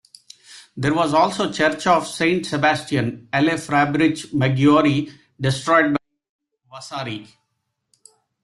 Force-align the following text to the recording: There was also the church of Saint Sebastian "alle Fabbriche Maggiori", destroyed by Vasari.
There 0.75 0.95
was 0.95 1.13
also 1.13 1.45
the 1.45 1.53
church 1.53 1.85
of 1.85 2.07
Saint 2.07 2.47
Sebastian 2.47 3.29
"alle 3.31 3.51
Fabbriche 3.55 4.33
Maggiori", 4.33 5.11
destroyed 5.39 5.93
by 5.93 5.99
Vasari. 6.79 7.27